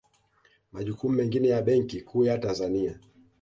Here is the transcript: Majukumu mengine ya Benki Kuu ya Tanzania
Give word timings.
Majukumu 0.71 1.15
mengine 1.15 1.47
ya 1.47 1.61
Benki 1.61 2.01
Kuu 2.01 2.23
ya 2.23 2.37
Tanzania 2.37 2.99